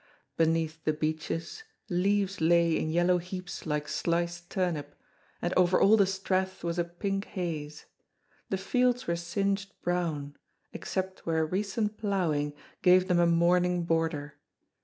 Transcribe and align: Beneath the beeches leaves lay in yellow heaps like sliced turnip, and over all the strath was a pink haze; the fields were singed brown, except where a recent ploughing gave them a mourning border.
Beneath 0.35 0.83
the 0.83 0.93
beeches 0.93 1.61
leaves 1.87 2.41
lay 2.41 2.75
in 2.75 2.89
yellow 2.89 3.19
heaps 3.19 3.67
like 3.67 3.87
sliced 3.87 4.49
turnip, 4.49 4.95
and 5.43 5.53
over 5.55 5.79
all 5.79 5.95
the 5.95 6.07
strath 6.07 6.63
was 6.63 6.79
a 6.79 6.83
pink 6.83 7.25
haze; 7.25 7.85
the 8.49 8.57
fields 8.57 9.05
were 9.05 9.15
singed 9.15 9.79
brown, 9.83 10.35
except 10.73 11.27
where 11.27 11.37
a 11.41 11.45
recent 11.45 11.99
ploughing 11.99 12.53
gave 12.81 13.07
them 13.07 13.19
a 13.19 13.27
mourning 13.27 13.83
border. 13.83 14.39